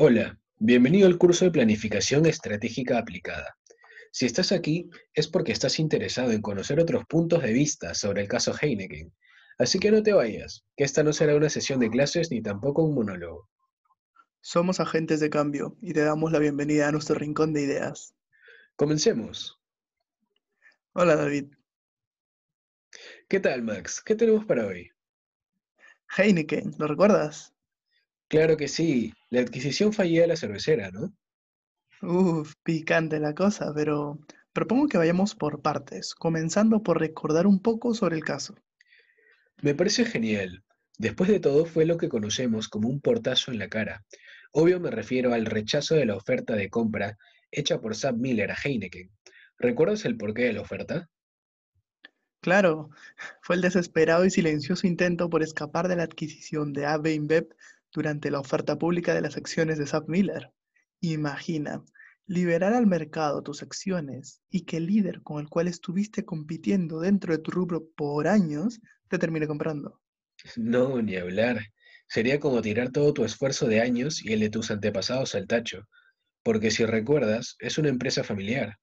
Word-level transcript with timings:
Hola, 0.00 0.38
bienvenido 0.58 1.08
al 1.08 1.18
curso 1.18 1.44
de 1.44 1.50
Planificación 1.50 2.24
Estratégica 2.26 2.98
Aplicada. 2.98 3.58
Si 4.12 4.26
estás 4.26 4.52
aquí 4.52 4.88
es 5.12 5.26
porque 5.26 5.50
estás 5.50 5.80
interesado 5.80 6.30
en 6.30 6.40
conocer 6.40 6.78
otros 6.78 7.04
puntos 7.06 7.42
de 7.42 7.52
vista 7.52 7.94
sobre 7.94 8.22
el 8.22 8.28
caso 8.28 8.54
Heineken. 8.54 9.12
Así 9.58 9.80
que 9.80 9.90
no 9.90 10.00
te 10.04 10.12
vayas, 10.12 10.64
que 10.76 10.84
esta 10.84 11.02
no 11.02 11.12
será 11.12 11.34
una 11.34 11.50
sesión 11.50 11.80
de 11.80 11.90
clases 11.90 12.30
ni 12.30 12.40
tampoco 12.40 12.84
un 12.84 12.94
monólogo. 12.94 13.50
Somos 14.40 14.78
agentes 14.78 15.18
de 15.18 15.30
cambio 15.30 15.76
y 15.82 15.92
te 15.92 16.04
damos 16.04 16.30
la 16.30 16.38
bienvenida 16.38 16.86
a 16.86 16.92
nuestro 16.92 17.16
rincón 17.16 17.52
de 17.52 17.62
ideas. 17.62 18.14
Comencemos. 18.76 19.58
Hola 20.92 21.16
David. 21.16 21.46
¿Qué 23.28 23.40
tal, 23.40 23.62
Max? 23.62 24.00
¿Qué 24.00 24.14
tenemos 24.14 24.44
para 24.44 24.64
hoy? 24.64 24.92
Heineken, 26.16 26.76
¿lo 26.78 26.86
recuerdas? 26.86 27.52
Claro 28.28 28.56
que 28.56 28.68
sí, 28.68 29.14
la 29.30 29.40
adquisición 29.40 29.92
fallida 29.92 30.22
de 30.22 30.28
la 30.28 30.36
cervecera, 30.36 30.90
¿no? 30.90 31.12
Uf, 32.02 32.54
picante 32.62 33.18
la 33.18 33.34
cosa, 33.34 33.72
pero 33.74 34.18
propongo 34.52 34.86
que 34.86 34.98
vayamos 34.98 35.34
por 35.34 35.62
partes, 35.62 36.14
comenzando 36.14 36.82
por 36.82 37.00
recordar 37.00 37.46
un 37.46 37.60
poco 37.60 37.94
sobre 37.94 38.16
el 38.16 38.24
caso. 38.24 38.54
Me 39.62 39.74
parece 39.74 40.04
genial. 40.04 40.62
Después 40.98 41.30
de 41.30 41.40
todo 41.40 41.64
fue 41.64 41.86
lo 41.86 41.96
que 41.96 42.08
conocemos 42.08 42.68
como 42.68 42.88
un 42.88 43.00
portazo 43.00 43.50
en 43.50 43.58
la 43.58 43.68
cara. 43.68 44.04
Obvio 44.52 44.78
me 44.78 44.90
refiero 44.90 45.32
al 45.32 45.46
rechazo 45.46 45.94
de 45.94 46.06
la 46.06 46.16
oferta 46.16 46.54
de 46.54 46.70
compra 46.70 47.16
hecha 47.50 47.80
por 47.80 47.94
Sam 47.94 48.20
Miller 48.20 48.50
a 48.50 48.56
Heineken. 48.62 49.10
¿Recuerdas 49.58 50.04
el 50.04 50.16
porqué 50.16 50.44
de 50.44 50.52
la 50.52 50.60
oferta? 50.60 51.08
Claro, 52.40 52.90
fue 53.42 53.56
el 53.56 53.62
desesperado 53.62 54.24
y 54.24 54.30
silencioso 54.30 54.86
intento 54.86 55.28
por 55.28 55.42
escapar 55.42 55.88
de 55.88 55.96
la 55.96 56.04
adquisición 56.04 56.72
de 56.72 56.86
AB 56.86 57.08
InBev 57.08 57.48
durante 57.92 58.30
la 58.30 58.40
oferta 58.40 58.78
pública 58.78 59.14
de 59.14 59.20
las 59.20 59.36
acciones 59.36 59.78
de 59.78 59.86
Sam 59.86 60.04
Miller. 60.08 60.52
Imagina, 61.00 61.84
liberar 62.26 62.74
al 62.74 62.86
mercado 62.86 63.42
tus 63.42 63.62
acciones 63.62 64.42
y 64.50 64.66
que 64.66 64.76
el 64.76 64.86
líder 64.86 65.22
con 65.22 65.40
el 65.40 65.48
cual 65.48 65.66
estuviste 65.66 66.24
compitiendo 66.24 67.00
dentro 67.00 67.32
de 67.32 67.42
tu 67.42 67.50
rubro 67.50 67.88
por 67.96 68.28
años 68.28 68.80
te 69.08 69.18
termine 69.18 69.46
comprando. 69.46 70.00
No, 70.56 71.00
ni 71.00 71.16
hablar. 71.16 71.60
Sería 72.06 72.38
como 72.38 72.62
tirar 72.62 72.90
todo 72.90 73.12
tu 73.12 73.24
esfuerzo 73.24 73.66
de 73.66 73.80
años 73.80 74.24
y 74.24 74.32
el 74.32 74.40
de 74.40 74.50
tus 74.50 74.70
antepasados 74.70 75.34
al 75.34 75.46
tacho. 75.46 75.88
Porque 76.42 76.70
si 76.70 76.84
recuerdas, 76.84 77.56
es 77.58 77.78
una 77.78 77.88
empresa 77.88 78.22
familiar. 78.22 78.76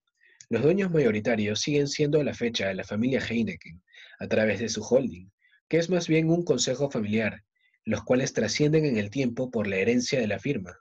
Los 0.49 0.61
dueños 0.61 0.91
mayoritarios 0.91 1.61
siguen 1.61 1.87
siendo 1.87 2.19
a 2.19 2.23
la 2.23 2.33
fecha 2.33 2.73
la 2.73 2.83
familia 2.83 3.19
Heineken, 3.19 3.81
a 4.19 4.27
través 4.27 4.59
de 4.59 4.69
su 4.69 4.83
holding, 4.83 5.29
que 5.67 5.77
es 5.77 5.89
más 5.89 6.07
bien 6.07 6.29
un 6.29 6.43
consejo 6.43 6.91
familiar, 6.91 7.43
los 7.85 8.03
cuales 8.03 8.33
trascienden 8.33 8.85
en 8.85 8.97
el 8.97 9.09
tiempo 9.09 9.51
por 9.51 9.67
la 9.67 9.77
herencia 9.77 10.19
de 10.19 10.27
la 10.27 10.39
firma. 10.39 10.79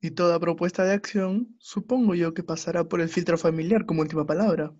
Y 0.00 0.10
toda 0.10 0.40
propuesta 0.40 0.84
de 0.84 0.92
acción, 0.92 1.54
supongo 1.58 2.14
yo 2.14 2.34
que 2.34 2.42
pasará 2.42 2.84
por 2.84 3.00
el 3.00 3.08
filtro 3.08 3.38
familiar 3.38 3.86
como 3.86 4.02
última 4.02 4.26
palabra. 4.26 4.74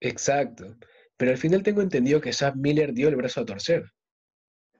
Exacto, 0.00 0.76
pero 1.16 1.30
al 1.30 1.38
final 1.38 1.62
tengo 1.62 1.82
entendido 1.82 2.20
que 2.20 2.32
Sam 2.32 2.60
Miller 2.60 2.92
dio 2.92 3.08
el 3.08 3.16
brazo 3.16 3.40
a 3.40 3.46
torcer. 3.46 3.92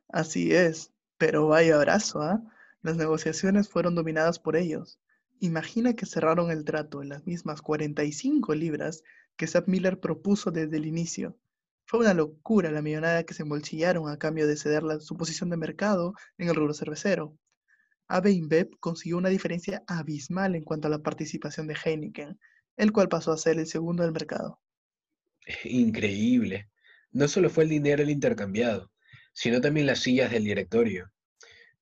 Así 0.08 0.54
es, 0.54 0.92
pero 1.18 1.48
vaya 1.48 1.76
abrazo, 1.76 2.22
¿ah? 2.22 2.42
Las 2.82 2.96
negociaciones 2.96 3.68
fueron 3.68 3.94
dominadas 3.94 4.38
por 4.38 4.56
ellos. 4.56 5.00
Imagina 5.40 5.94
que 5.94 6.06
cerraron 6.06 6.50
el 6.50 6.64
trato 6.64 7.02
en 7.02 7.10
las 7.10 7.26
mismas 7.26 7.60
45 7.62 8.54
libras 8.54 9.02
que 9.36 9.46
Sam 9.46 9.64
Miller 9.66 10.00
propuso 10.00 10.50
desde 10.50 10.76
el 10.76 10.86
inicio. 10.86 11.36
Fue 11.88 12.00
una 12.00 12.12
locura 12.12 12.70
la 12.70 12.82
millonada 12.82 13.24
que 13.24 13.32
se 13.32 13.44
embolsillaron 13.44 14.10
a 14.10 14.18
cambio 14.18 14.46
de 14.46 14.58
ceder 14.58 14.82
la, 14.82 15.00
su 15.00 15.16
posición 15.16 15.48
de 15.48 15.56
mercado 15.56 16.12
en 16.36 16.50
el 16.50 16.54
rubro 16.54 16.74
cervecero. 16.74 17.34
AB 18.08 18.26
InBev 18.26 18.68
consiguió 18.78 19.16
una 19.16 19.30
diferencia 19.30 19.82
abismal 19.86 20.54
en 20.54 20.64
cuanto 20.64 20.88
a 20.88 20.90
la 20.90 20.98
participación 20.98 21.66
de 21.66 21.78
Heineken, 21.82 22.38
el 22.76 22.92
cual 22.92 23.08
pasó 23.08 23.32
a 23.32 23.38
ser 23.38 23.58
el 23.58 23.66
segundo 23.66 24.02
del 24.02 24.12
mercado. 24.12 24.60
Increíble. 25.64 26.68
No 27.10 27.26
solo 27.26 27.48
fue 27.48 27.64
el 27.64 27.70
dinero 27.70 28.02
el 28.02 28.10
intercambiado, 28.10 28.92
sino 29.32 29.62
también 29.62 29.86
las 29.86 30.00
sillas 30.00 30.30
del 30.30 30.44
directorio. 30.44 31.10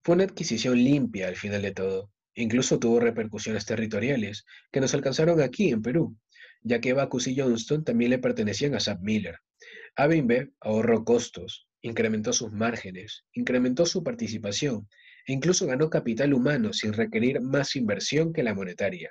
Fue 0.05 0.15
una 0.15 0.23
adquisición 0.23 0.77
limpia 0.79 1.27
al 1.27 1.35
final 1.35 1.63
de 1.63 1.73
todo. 1.73 2.13
Incluso 2.35 2.79
tuvo 2.79 3.01
repercusiones 3.01 3.67
territoriales 3.67 4.45
que 4.71 4.81
nos 4.81 4.95
alcanzaron 4.95 5.41
aquí 5.41 5.71
en 5.71 5.83
Perú, 5.83 6.17
ya 6.63 6.81
que 6.81 6.93
Bacchus 6.93 7.27
y 7.27 7.37
Johnston 7.37 7.83
también 7.83 8.13
le 8.13 8.21
pertenecían 8.21 8.77
a 8.77 8.79
Sam 8.79 8.99
Miller. 9.01 9.41
AB 9.97 10.53
ahorró 10.61 11.05
costos, 11.05 11.69
incrementó 11.83 12.33
sus 12.33 12.53
márgenes, 12.53 13.25
incrementó 13.33 13.87
su 13.87 14.03
participación 14.03 14.89
e 15.27 15.33
incluso 15.33 15.67
ganó 15.67 15.91
capital 15.91 16.35
humano 16.35 16.73
sin 16.73 16.93
requerir 16.93 17.41
más 17.41 17.77
inversión 17.77 18.33
que 18.33 18.43
la 18.43 18.55
monetaria. 18.55 19.11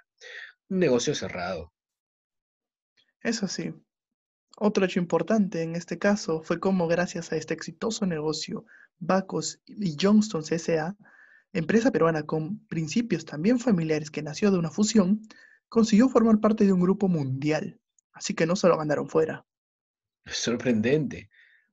Un 0.69 0.79
negocio 0.79 1.15
cerrado. 1.15 1.73
Eso 3.21 3.47
sí, 3.47 3.73
otro 4.57 4.85
hecho 4.85 4.99
importante 4.99 5.63
en 5.63 5.75
este 5.75 5.99
caso 5.99 6.41
fue 6.41 6.59
cómo 6.59 6.87
gracias 6.87 7.31
a 7.31 7.35
este 7.35 7.53
exitoso 7.53 8.05
negocio, 8.05 8.65
Bacos 8.99 9.59
y 9.65 9.97
Johnston 9.99 10.43
S.A., 10.49 10.95
empresa 11.51 11.91
peruana 11.91 12.23
con 12.23 12.65
principios 12.67 13.25
también 13.25 13.59
familiares 13.59 14.09
que 14.09 14.23
nació 14.23 14.51
de 14.51 14.57
una 14.57 14.71
fusión, 14.71 15.21
consiguió 15.67 16.07
formar 16.07 16.39
parte 16.39 16.65
de 16.65 16.71
un 16.71 16.79
grupo 16.79 17.09
mundial. 17.09 17.81
Así 18.13 18.33
que 18.33 18.45
no 18.45 18.55
se 18.55 18.69
lo 18.69 18.77
mandaron 18.77 19.09
fuera. 19.09 19.45
Sorprendente 20.25 21.29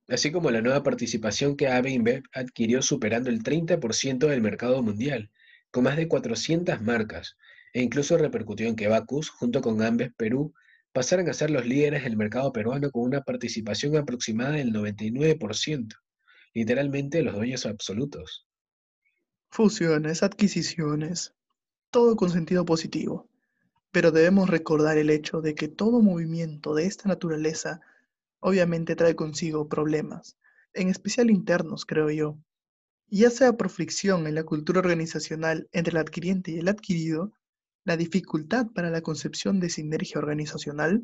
así 0.07 0.31
como 0.31 0.51
la 0.51 0.61
nueva 0.61 0.83
participación 0.83 1.55
que 1.55 1.67
AB 1.67 1.87
InBev 1.87 2.23
adquirió 2.33 2.81
superando 2.81 3.29
el 3.29 3.41
30% 3.43 4.27
del 4.27 4.41
mercado 4.41 4.81
mundial, 4.83 5.31
con 5.71 5.83
más 5.83 5.97
de 5.97 6.07
400 6.07 6.81
marcas, 6.81 7.37
e 7.73 7.81
incluso 7.81 8.17
repercutió 8.17 8.67
en 8.67 8.75
que 8.75 8.87
Bacus, 8.87 9.29
junto 9.29 9.61
con 9.61 9.81
Ambev 9.81 10.13
Perú, 10.15 10.53
pasaran 10.91 11.27
a 11.29 11.33
ser 11.33 11.49
los 11.49 11.65
líderes 11.65 12.03
del 12.03 12.17
mercado 12.17 12.51
peruano 12.53 12.91
con 12.91 13.03
una 13.03 13.21
participación 13.21 13.97
aproximada 13.97 14.51
del 14.51 14.71
99%, 14.71 15.95
literalmente 16.53 17.23
los 17.23 17.35
dueños 17.35 17.65
absolutos. 17.65 18.45
Fusiones, 19.49 20.21
adquisiciones, 20.21 21.33
todo 21.89 22.15
con 22.15 22.29
sentido 22.29 22.65
positivo. 22.65 23.29
Pero 23.91 24.11
debemos 24.11 24.49
recordar 24.49 24.97
el 24.97 25.11
hecho 25.11 25.41
de 25.41 25.53
que 25.53 25.67
todo 25.67 26.01
movimiento 26.01 26.73
de 26.73 26.85
esta 26.85 27.07
naturaleza 27.07 27.81
obviamente 28.43 28.97
trae 28.97 29.15
consigo 29.15 29.69
problemas, 29.69 30.37
en 30.73 30.89
especial 30.89 31.29
internos, 31.29 31.85
creo 31.85 32.11
yo. 32.11 32.37
Ya 33.07 33.29
sea 33.29 33.53
por 33.53 33.69
fricción 33.69 34.27
en 34.27 34.35
la 34.35 34.43
cultura 34.43 34.79
organizacional 34.79 35.69
entre 35.71 35.91
el 35.91 35.97
adquiriente 35.97 36.51
y 36.51 36.59
el 36.59 36.67
adquirido, 36.67 37.31
la 37.85 37.95
dificultad 37.95 38.67
para 38.67 38.89
la 38.89 39.01
concepción 39.01 39.61
de 39.61 39.69
sinergia 39.69 40.19
organizacional 40.19 41.03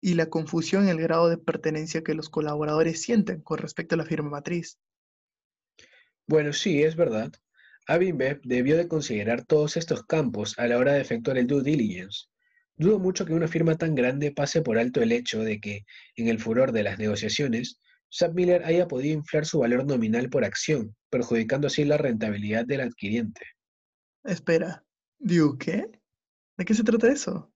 y 0.00 0.14
la 0.14 0.30
confusión 0.30 0.84
en 0.84 0.90
el 0.90 1.02
grado 1.02 1.28
de 1.28 1.36
pertenencia 1.36 2.02
que 2.02 2.14
los 2.14 2.30
colaboradores 2.30 3.02
sienten 3.02 3.42
con 3.42 3.58
respecto 3.58 3.94
a 3.94 3.98
la 3.98 4.06
firma 4.06 4.30
matriz. 4.30 4.78
Bueno, 6.26 6.54
sí, 6.54 6.82
es 6.82 6.96
verdad. 6.96 7.30
Abinbev 7.86 8.40
debió 8.42 8.78
de 8.78 8.88
considerar 8.88 9.44
todos 9.44 9.76
estos 9.76 10.02
campos 10.04 10.58
a 10.58 10.66
la 10.66 10.78
hora 10.78 10.94
de 10.94 11.02
efectuar 11.02 11.36
el 11.36 11.46
due 11.46 11.62
diligence, 11.62 12.24
Dudo 12.76 12.98
mucho 12.98 13.24
que 13.24 13.34
una 13.34 13.48
firma 13.48 13.76
tan 13.76 13.94
grande 13.94 14.32
pase 14.32 14.60
por 14.60 14.78
alto 14.78 15.00
el 15.00 15.12
hecho 15.12 15.44
de 15.44 15.60
que, 15.60 15.84
en 16.16 16.28
el 16.28 16.40
furor 16.40 16.72
de 16.72 16.82
las 16.82 16.98
negociaciones, 16.98 17.80
Sam 18.08 18.34
Miller 18.34 18.64
haya 18.64 18.88
podido 18.88 19.14
inflar 19.14 19.46
su 19.46 19.60
valor 19.60 19.86
nominal 19.86 20.28
por 20.28 20.44
acción, 20.44 20.94
perjudicando 21.10 21.68
así 21.68 21.84
la 21.84 21.98
rentabilidad 21.98 22.64
del 22.64 22.80
adquiriente. 22.80 23.42
Espera, 24.24 24.84
¿due 25.18 25.56
qué? 25.58 25.86
¿De 26.56 26.64
qué 26.64 26.74
se 26.74 26.84
trata 26.84 27.12
eso? 27.12 27.52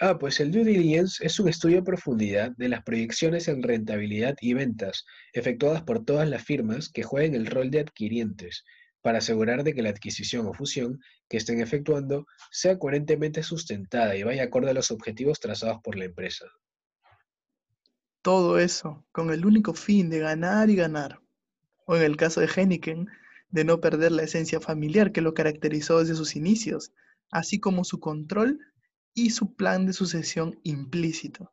Ah, 0.00 0.18
pues 0.18 0.40
el 0.40 0.50
due 0.50 0.64
diligence 0.64 1.24
es 1.24 1.38
un 1.38 1.48
estudio 1.48 1.80
a 1.80 1.84
profundidad 1.84 2.50
de 2.56 2.68
las 2.68 2.82
proyecciones 2.82 3.46
en 3.48 3.62
rentabilidad 3.62 4.34
y 4.40 4.54
ventas 4.54 5.04
efectuadas 5.32 5.82
por 5.82 6.04
todas 6.04 6.28
las 6.28 6.42
firmas 6.42 6.88
que 6.88 7.02
jueguen 7.02 7.34
el 7.34 7.46
rol 7.46 7.70
de 7.70 7.80
adquirientes, 7.80 8.64
para 9.02 9.18
asegurar 9.18 9.64
de 9.64 9.74
que 9.74 9.82
la 9.82 9.90
adquisición 9.90 10.46
o 10.46 10.54
fusión 10.54 11.00
que 11.28 11.36
estén 11.36 11.60
efectuando 11.60 12.26
sea 12.50 12.78
coherentemente 12.78 13.42
sustentada 13.42 14.16
y 14.16 14.22
vaya 14.22 14.44
acorde 14.44 14.70
a 14.70 14.74
los 14.74 14.90
objetivos 14.90 15.40
trazados 15.40 15.80
por 15.82 15.96
la 15.96 16.04
empresa. 16.04 16.46
Todo 18.22 18.58
eso 18.58 19.04
con 19.10 19.30
el 19.32 19.44
único 19.44 19.74
fin 19.74 20.08
de 20.08 20.20
ganar 20.20 20.70
y 20.70 20.76
ganar. 20.76 21.20
O 21.86 21.96
en 21.96 22.02
el 22.02 22.16
caso 22.16 22.40
de 22.40 22.46
Heineken, 22.46 23.08
de 23.50 23.64
no 23.64 23.80
perder 23.80 24.12
la 24.12 24.22
esencia 24.22 24.60
familiar 24.60 25.12
que 25.12 25.20
lo 25.20 25.34
caracterizó 25.34 25.98
desde 25.98 26.14
sus 26.14 26.36
inicios, 26.36 26.92
así 27.30 27.58
como 27.58 27.84
su 27.84 27.98
control 27.98 28.60
y 29.14 29.30
su 29.30 29.54
plan 29.54 29.86
de 29.86 29.92
sucesión 29.92 30.58
implícito. 30.62 31.50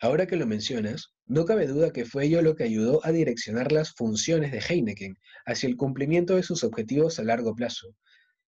Ahora 0.00 0.26
que 0.26 0.36
lo 0.36 0.46
mencionas, 0.46 1.11
no 1.32 1.46
cabe 1.46 1.66
duda 1.66 1.94
que 1.94 2.04
fue 2.04 2.26
ello 2.26 2.42
lo 2.42 2.56
que 2.56 2.64
ayudó 2.64 3.00
a 3.06 3.10
direccionar 3.10 3.72
las 3.72 3.92
funciones 3.92 4.52
de 4.52 4.60
Heineken 4.60 5.16
hacia 5.46 5.66
el 5.66 5.78
cumplimiento 5.78 6.36
de 6.36 6.42
sus 6.42 6.62
objetivos 6.62 7.18
a 7.18 7.24
largo 7.24 7.54
plazo. 7.54 7.96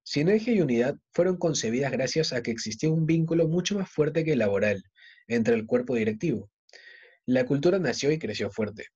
Sinergia 0.02 0.52
y 0.52 0.60
unidad 0.60 0.96
fueron 1.10 1.38
concebidas 1.38 1.92
gracias 1.92 2.34
a 2.34 2.42
que 2.42 2.50
existía 2.50 2.90
un 2.90 3.06
vínculo 3.06 3.48
mucho 3.48 3.74
más 3.78 3.90
fuerte 3.90 4.22
que 4.22 4.36
laboral 4.36 4.82
entre 5.28 5.54
el 5.54 5.64
cuerpo 5.64 5.94
directivo. 5.94 6.50
La 7.24 7.46
cultura 7.46 7.78
nació 7.78 8.12
y 8.12 8.18
creció 8.18 8.50
fuerte, 8.50 8.88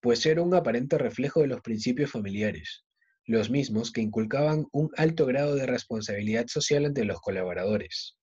pues 0.00 0.24
era 0.24 0.40
un 0.40 0.54
aparente 0.54 0.96
reflejo 0.96 1.42
de 1.42 1.48
los 1.48 1.60
principios 1.60 2.10
familiares. 2.10 2.86
los 3.26 3.50
mismos 3.50 3.92
que 3.92 4.00
inculcaban 4.00 4.66
un 4.72 4.90
alto 4.96 5.26
grado 5.26 5.54
de 5.54 5.66
responsabilidad 5.66 6.46
social 6.46 6.86
ante 6.86 7.04
los 7.04 7.20
colaboradores. 7.20 8.16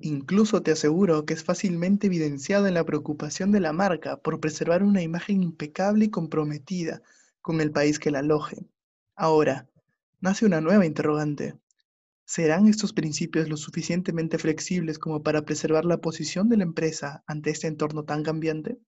Incluso 0.00 0.62
te 0.62 0.70
aseguro 0.70 1.24
que 1.24 1.34
es 1.34 1.42
fácilmente 1.42 2.06
evidenciado 2.06 2.68
en 2.68 2.74
la 2.74 2.84
preocupación 2.84 3.50
de 3.50 3.58
la 3.58 3.72
marca 3.72 4.16
por 4.16 4.38
preservar 4.38 4.84
una 4.84 5.02
imagen 5.02 5.42
impecable 5.42 6.04
y 6.04 6.10
comprometida 6.10 7.02
con 7.40 7.60
el 7.60 7.72
país 7.72 7.98
que 7.98 8.12
la 8.12 8.20
aloje. 8.20 8.64
Ahora, 9.16 9.68
nace 10.20 10.46
una 10.46 10.60
nueva 10.60 10.86
interrogante. 10.86 11.58
¿Serán 12.24 12.68
estos 12.68 12.92
principios 12.92 13.48
lo 13.48 13.56
suficientemente 13.56 14.38
flexibles 14.38 15.00
como 15.00 15.24
para 15.24 15.42
preservar 15.42 15.84
la 15.84 16.00
posición 16.00 16.48
de 16.48 16.58
la 16.58 16.64
empresa 16.64 17.24
ante 17.26 17.50
este 17.50 17.66
entorno 17.66 18.04
tan 18.04 18.22
cambiante? 18.22 18.78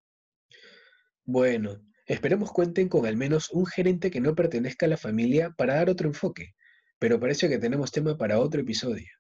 Bueno, 1.24 1.80
esperemos 2.06 2.52
cuenten 2.52 2.88
con 2.88 3.04
al 3.06 3.16
menos 3.16 3.50
un 3.50 3.66
gerente 3.66 4.12
que 4.12 4.20
no 4.20 4.36
pertenezca 4.36 4.86
a 4.86 4.90
la 4.90 4.96
familia 4.96 5.50
para 5.56 5.74
dar 5.74 5.90
otro 5.90 6.06
enfoque, 6.06 6.54
pero 7.00 7.18
parece 7.18 7.48
que 7.48 7.58
tenemos 7.58 7.90
tema 7.90 8.16
para 8.16 8.38
otro 8.38 8.60
episodio. 8.60 9.19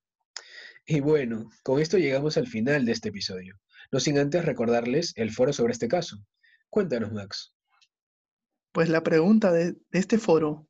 Y 0.92 0.98
bueno, 0.98 1.48
con 1.62 1.80
esto 1.80 1.98
llegamos 1.98 2.36
al 2.36 2.48
final 2.48 2.84
de 2.84 2.90
este 2.90 3.10
episodio, 3.10 3.60
no 3.92 4.00
sin 4.00 4.18
antes 4.18 4.44
recordarles 4.44 5.12
el 5.14 5.30
foro 5.30 5.52
sobre 5.52 5.72
este 5.72 5.86
caso. 5.86 6.16
Cuéntanos, 6.68 7.12
Max. 7.12 7.54
Pues 8.72 8.88
la 8.88 9.04
pregunta 9.04 9.52
de, 9.52 9.76
este 9.92 10.18
foro, 10.18 10.66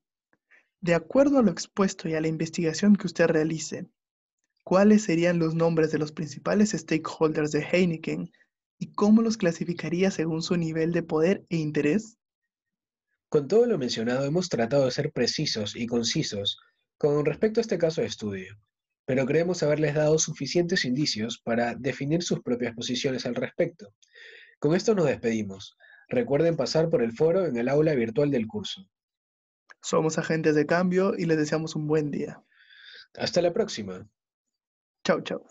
de 0.83 0.93
acuerdo 0.93 1.39
a 1.39 1.43
lo 1.43 1.51
expuesto 1.51 2.07
y 2.07 2.17
a 2.17 2.21
la 2.21 2.29
investigación 2.29 2.97
que 2.97 3.07
usted 3.07 3.29
realice, 3.29 3.87
¿cuáles 4.63 5.05
serían 5.05 5.39
los 5.39 5.55
nombres 5.55 5.91
de 5.91 5.97
los 5.97 6.13
principales 6.13 6.73
stakeholders 6.73 7.53
de 7.53 7.63
Heineken 7.63 8.31
y 8.79 8.93
cómo 8.93 9.23
los 9.23 9.39
clasificaría 9.39 10.11
según 10.11 10.43
su 10.43 10.55
nivel 10.59 10.93
de 10.93 11.03
poder 11.03 11.47
e 11.49 11.57
interés? 11.57 12.19
Con 13.31 13.49
todo 13.49 13.65
lo 13.65 13.79
mencionado, 13.79 14.27
hemos 14.27 14.51
tratado 14.51 14.85
de 14.85 14.91
ser 14.91 15.13
precisos 15.13 15.75
y 15.77 15.87
concisos 15.87 16.59
con 16.99 17.25
respecto 17.25 17.61
a 17.61 17.63
este 17.63 17.79
caso 17.79 18.03
de 18.03 18.09
estudio, 18.09 18.59
pero 19.11 19.27
creemos 19.27 19.61
haberles 19.65 19.97
dado 19.97 20.21
suficientes 20.21 20.85
indicios 20.85 21.37
para 21.43 21.75
definir 21.75 22.23
sus 22.23 22.43
propias 22.43 22.77
posiciones 22.77 23.27
al 23.27 23.35
respecto. 23.35 23.93
Con 24.61 24.77
esto 24.77 24.95
nos 24.95 25.07
despedimos. 25.07 25.77
Recuerden 26.09 26.57
pasar 26.57 26.89
por 26.91 27.03
el 27.03 27.11
foro 27.11 27.45
en 27.45 27.57
el 27.57 27.69
aula 27.69 27.93
virtual 27.97 28.31
del 28.31 28.47
curso. 28.47 28.89
Somos 29.83 30.17
agentes 30.17 30.55
de 30.55 30.65
cambio 30.65 31.15
y 31.19 31.25
les 31.25 31.39
deseamos 31.39 31.75
un 31.75 31.89
buen 31.89 32.13
día. 32.13 32.41
Hasta 33.15 33.43
la 33.43 33.53
próxima. 33.53 34.09
Chau, 35.03 35.21
chau. 35.23 35.45